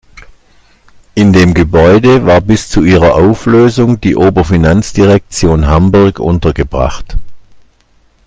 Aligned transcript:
In 1.13 1.31
dem 1.31 1.53
Gebäude 1.53 2.25
war 2.25 2.41
bis 2.41 2.67
zu 2.69 2.81
ihrer 2.83 3.13
Auflösung 3.13 4.01
die 4.01 4.15
Oberfinanzdirektion 4.15 5.67
Hamburg 5.67 6.17
untergebracht. 6.17 7.17